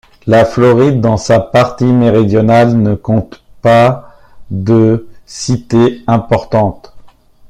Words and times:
La 0.25 0.45
Floride, 0.45 0.99
dans 0.99 1.15
sa 1.17 1.39
partie 1.39 1.85
méridionale, 1.85 2.75
ne 2.75 2.95
compte 2.95 3.43
pas 3.61 4.15
de 4.49 5.07
cités 5.27 6.01
importantes. 6.07 6.95